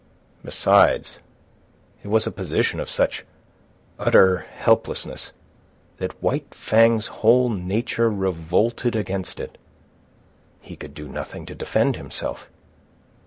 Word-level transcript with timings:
Besides, 0.43 1.19
it 2.03 2.07
was 2.07 2.25
a 2.25 2.31
position 2.31 2.79
of 2.79 2.89
such 2.89 3.23
utter 3.99 4.39
helplessness 4.57 5.31
that 5.97 6.19
White 6.23 6.55
Fang's 6.55 7.05
whole 7.05 7.49
nature 7.49 8.09
revolted 8.09 8.95
against 8.95 9.39
it. 9.39 9.59
He 10.59 10.75
could 10.75 10.95
do 10.95 11.07
nothing 11.07 11.45
to 11.45 11.53
defend 11.53 11.97
himself. 11.97 12.49